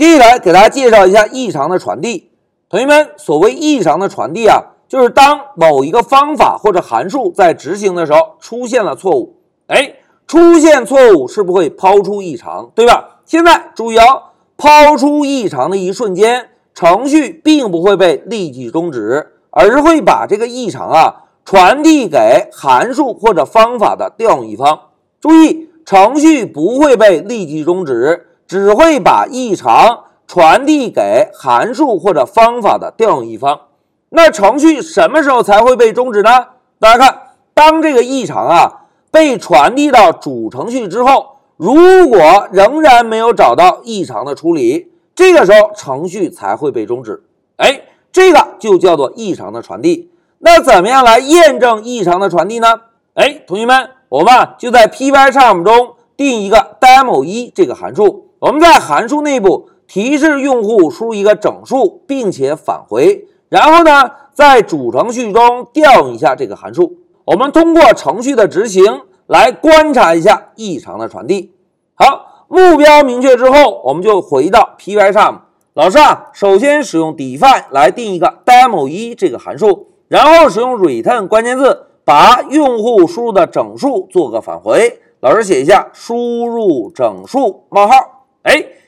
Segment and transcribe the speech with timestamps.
[0.00, 2.30] 接下来给大家介绍一下异常的传递。
[2.70, 9.36] 同学们，所谓异常的传递啊，就是当某一个方法或者函数在执行的时候出现了错误，
[9.66, 13.20] 哎，出现错误是不会抛出异常，对吧？
[13.26, 14.22] 现在注意哦，
[14.56, 24.80] 抛出异常的一瞬间，程序并不会被立即终止，而是会把这个异常啊传递给函数或者方法的调用一方。
[25.20, 30.06] 注意，程序不会被立即终止，只会把异常。
[30.26, 33.62] 传递给函数或者方法的调用一方，
[34.10, 36.46] 那程序什么时候才会被终止呢？
[36.78, 47.24] 大家看，当这个异常啊被传递到主程序之后，如果仍然没有找到异常的处理，这个时候程序才会被终止。
[47.56, 47.80] 哎，
[48.12, 50.12] 这个就叫做异常的传递。
[50.38, 52.82] 那怎么样来验证异常的传递呢？
[53.14, 59.70] 哎，同学们，我们就在 Pycharm 中定一个 demo 一这个函数，我们在函数内部。
[59.92, 66.98] 提示用户输入一个整数，并且返回，然后呢，在主程序中调用一下这个函数。
[67.24, 71.56] 我们通过程序的执行来观察一下异常的传递。
[71.94, 75.40] 好，目标明确之后，我们就回到 Pycharm。
[75.74, 85.00] 老师啊，首先使用 define 来定一个 demo 一这个函数，然后使用 return 关键字把用户输入的整数做个返回。
[85.18, 88.09] 老师写一下输入整数冒号，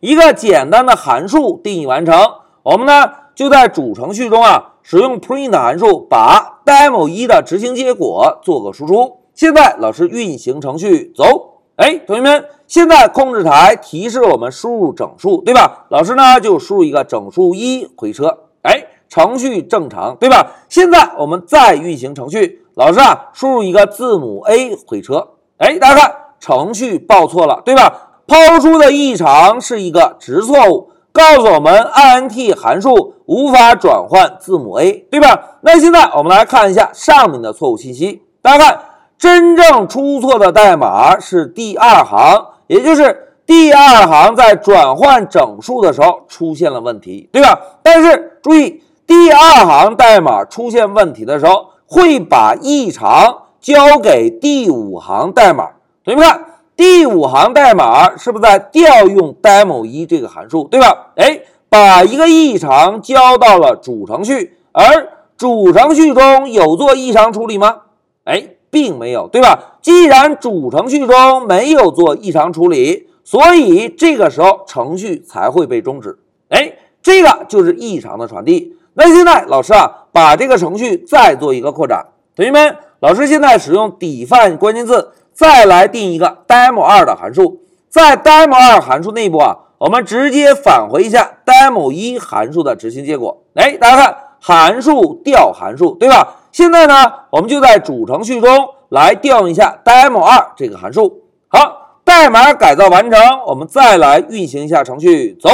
[0.00, 2.14] 一个简单的函数定义完成，
[2.62, 9.18] 我们呢就在主程序中啊使用 print 函数把 demo 一的执行结果做个输出。
[9.34, 15.86] 现在老师运行程序走，哎，同学们，现在控制台提示我们输入整数，对吧？
[15.90, 20.52] 老师呢就输入一个整数一回车，哎，程序正常，对吧？
[20.68, 28.05] 现在我们再运行程序，老师啊输入一个字母 A 回车，哎，大家看程序报错了，对吧？
[28.26, 35.58] 抛出的异常是一个值错误，告诉我们 int 函数无法转换字母 a，对吧？
[35.60, 38.22] 那现在我们来看一下上面的错误信息。
[38.42, 38.80] 大家看，
[39.16, 47.58] 真正出错的代码是第二行，也就是第二行在转换整数的时候出现了问题，对吧？
[47.82, 55.68] 但是注意，第二行代码出现问题的时候，会把异常交给第五行代码。
[56.04, 56.45] 同学们看。
[56.76, 61.12] 第五行代码是不是在调用 demo 一这个函数，对吧？
[61.16, 67.78] 哎，把一个异常交到了主程序，而主程序中有做异常处理吗？
[68.24, 69.78] 哎，并没有，对吧？
[69.80, 76.18] 既然主程序中没有做异常处理，所以这个时候程序才会被终止。
[76.50, 78.76] 哎，这个就是异常的传递。
[78.92, 82.06] 那现在老师啊，把这个程序再做一个扩展。
[82.34, 85.12] 同学们，老师现在使用 define 关键字。
[85.36, 87.60] 再来定一个 demo 二的函数，
[87.90, 93.42] 在 demo 二函数内部啊，我们直接返回一下 demo 一函数的执行结果。
[93.54, 96.36] 哎，大家看，函数调函数，对吧？
[96.52, 96.94] 现在呢，
[97.28, 98.48] 我们就在主程序中
[98.88, 101.20] 来调用一下 demo 二这个函数。
[101.48, 105.50] 好，代码改造完成，我们再来运行一下程序，走。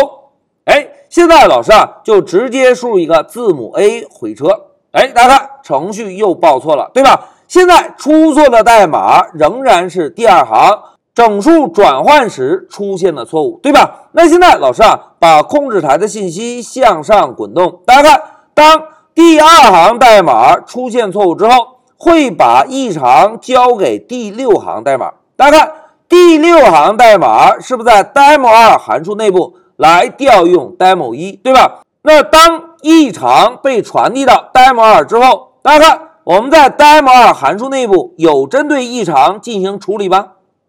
[0.64, 4.46] 哎，现在老师啊，就直接输入一个字母 a 回车。
[4.92, 7.30] 哎，大家看，程序又报错了，对吧？
[7.52, 14.08] 现在出错的代码仍然是第二行整数转换时出现的错误，对吧？
[14.12, 18.22] 那现在老师啊，把控制台的信息向上滚动，大家看，
[18.54, 18.82] 当
[19.14, 25.12] 第二行代码出现错误之后，会把异常交给第六行代码。
[25.36, 25.72] 大家看，
[26.08, 31.82] 第六行代码是不是在 demo 二函数内部来调用 demo 一，对吧？
[32.00, 36.08] 那当异常被传递到 demo 二之后，大家看。
[36.24, 40.28] 我们在 demo 二函数内部有针对异常进行处理吗？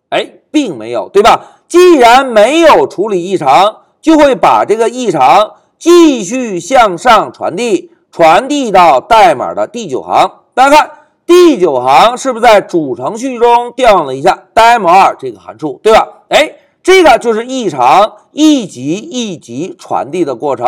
[0.09, 1.59] 哎，并没有，对吧？
[1.67, 10.39] 既然没有处理异常，就会把这个异常继续向上传递，传递到代码的第九行。
[10.55, 10.91] 大家看，
[11.27, 16.07] 第九行是不是在主程序中调用了一下 demo 二这个函数，对吧？
[16.29, 20.65] 哎，这个就是异常一级一级传递的过程，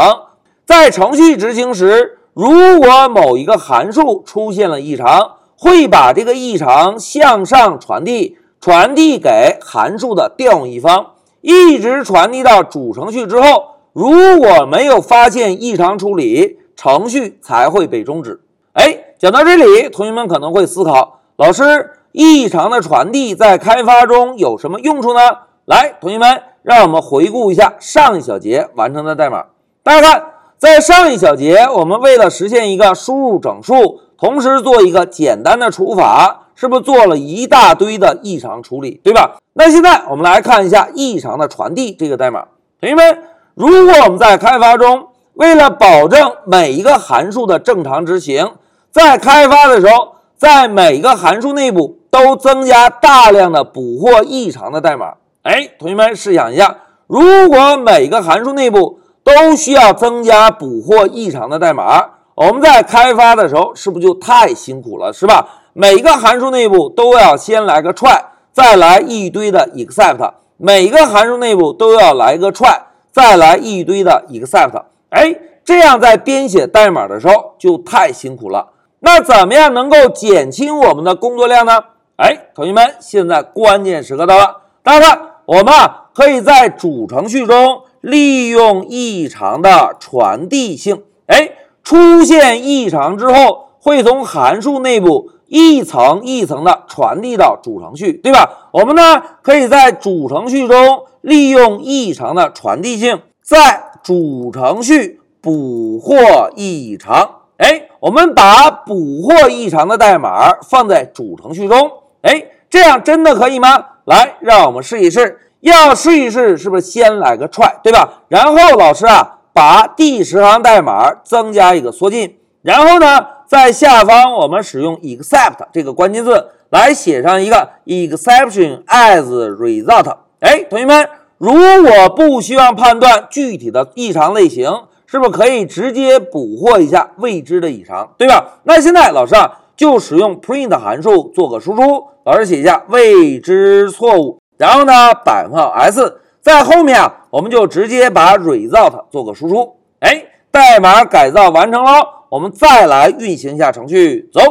[0.63, 2.19] 在程序执行时。
[2.35, 18.41] 如果某一个函数出现了异常，会把这个异常向上传递，传递给函数的调用一方，一直传递到主程序之后，如果没有发现异常处理，程序才会被终止。
[18.73, 25.21] 哎，讲到这里，同学们可能会思考，老师，异常的传递在开发中有什么用处呢？
[25.63, 29.45] 来，同学们，让我们回顾一下上一小节完成的代码，
[29.81, 30.34] 大家看。
[30.57, 39.37] 在上一小节，我们为了实现一个输入整数，同时做一个简单的除法，是不是做了一大堆的异常处理，对吧？
[39.53, 42.45] 那现在我们来看一下异常的传递这个代码。
[42.79, 43.23] 同学们，
[43.53, 48.53] 如果我们在开发中，为了保证每一个函数的正常执行，
[48.91, 55.15] 在开发的时候，在每个函数内部都增加大量的捕获异常的代码。
[55.43, 65.45] 哎，同学们试想一下，如果每个函数内部都需要增加捕获异常的代码，我们在开发的时候是不是就太辛苦了，是吧？
[65.73, 68.21] 每个函数内部都要先来个 try，
[68.53, 72.83] 再来一堆的 except，每个函数内部都要来个 try。
[73.11, 75.33] 再来一堆的 except，哎，
[75.63, 78.67] 这样在编写代码的时候就太辛苦了。
[78.99, 81.79] 那怎么样能够减轻我们的工作量呢？
[82.17, 84.57] 哎，同学们，现在关键时刻到了。
[84.83, 91.03] 大家看，我们啊可以在主程序中利用异常的传递性。
[91.25, 91.51] 哎，
[91.83, 98.69] 出现异常之后，会从函数内部一层一层的传递到主程序，对吧？
[98.71, 101.03] 我们呢可以在主程序中。
[101.21, 106.15] 利用异常的传递性，在主程序捕获
[106.55, 107.27] 异常。
[107.57, 111.91] 哎，我们把捕获异常的代码放在主程序中。
[112.21, 113.69] 哎，这样真的可以吗？
[114.05, 115.44] 来，让我们试一试。
[115.65, 118.21] 要试一试，是不是先来个 try，对吧？
[118.27, 129.25] 然后老师啊，把第十行代码增加一个缩进，然后呢，在下方我们使用 except 这个关键字来写上一个 exception as
[129.55, 130.17] result。
[130.41, 131.09] 哎，同学们，
[131.39, 134.71] 如果不希望判断具体的异常类型，
[135.07, 138.59] 是不是可以直接捕获一下未知的异常，对吧？
[138.65, 149.75] 那现在老师啊，就使用 print 函数做个输出，老师写一下未知错误，然后呢，百分号 s 在后面啊，我们就直接把 result 做个输出。
[149.99, 151.91] 哎，代码改造完成喽，
[152.29, 154.41] 我们再来运行一下程序，走。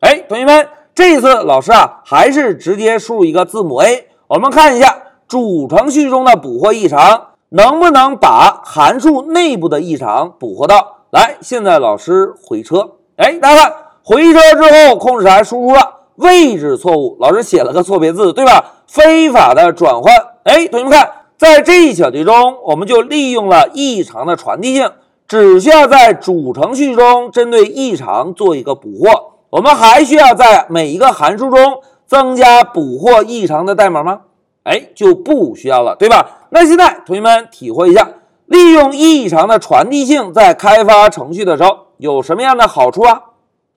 [0.00, 5.02] 哎，同学们，这一次老师啊，还是直接输入一个字母 a，我们看一下。
[5.28, 11.00] 主程序中的捕获异常能不能把函数内部的异常捕获到？
[11.10, 18.64] 来，现在老师回车，哎，大家看回车之后，控制台输出了位置错误，老师写了个错别字，对吧？
[18.88, 20.14] 非法的转换，
[20.44, 24.90] 哎，同学们看，在这一小节中，我们就利用了异常的传递性，
[25.28, 34.22] 只需要在主程序中针对异常做一个捕获，我们还需要在每一个函数中增加捕获异常的代码吗？
[34.64, 36.46] 哎，就不需要了，对吧？
[36.48, 38.08] 那现在同学们体会一下，
[38.46, 43.20] 利用异常的传递性在开发程序的时候有什么样的好处啊？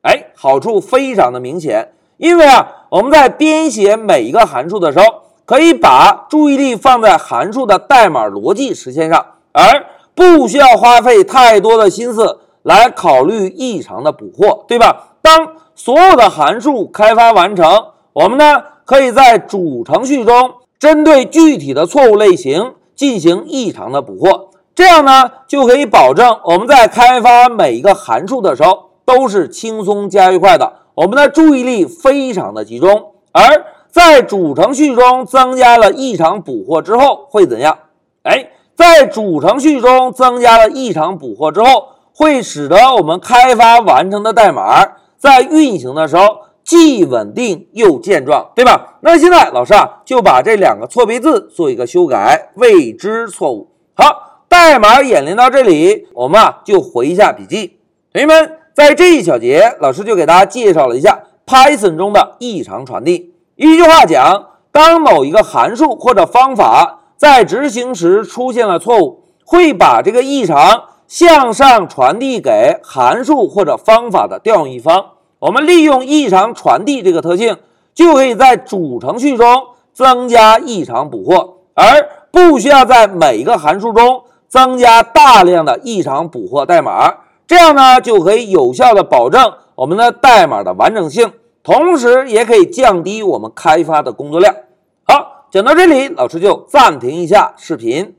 [0.03, 5.05] 哎，好处非常的明显，因为啊，我们在编写每一个函数的时候，
[5.43, 15.15] 可以把注意力放在函数的代码逻辑实现上，而不需要花费太多的心思来考虑异常的捕获，对吧？
[15.23, 20.53] 当所有的函数开发完成，我们呢可以在主程序中。
[20.79, 33.13] 针对具体的错误类型进行异常的捕获，这样呢就可以保证我们在开发每一个函数的时候都是轻松加愉快的，我们的注意力非常的集中。
[33.31, 37.77] 而在主程序中增加了异常捕获之后会怎样？
[38.23, 44.85] 哎，在主程序中增加了异常捕获之后，会使得我们开发完成的代码
[45.17, 46.23] 在运行的时候。
[46.63, 48.99] 既稳定又健壮，对吧？
[49.01, 53.71] 那现在老师啊就把这两个错别字做一个修改，未知错误。
[53.95, 57.79] 好，代码演练到这里，我们啊就回一下笔记。
[58.13, 63.35] 同学们，在这一小节，老师就给大家介绍了一下 Python 中的异常传递。
[63.55, 75.05] 一句话讲，当某一个函数或者方法在执行时出现了错误，会把这个异常向上传递给函数或者方法的调用一方。
[75.37, 77.57] 我们利用异常传递这个特性，
[77.93, 79.45] 就可以在主程序中
[79.93, 87.13] 增加异常捕获，而不需要在每一个函数中增加大量的异常捕获代码。
[87.51, 94.55] 这样呢，就可以有效的保证我们的代码的完整性，同时也可以降低我们开发的工作量。
[95.03, 98.15] 好，讲到这里，老师就暂停一下视频。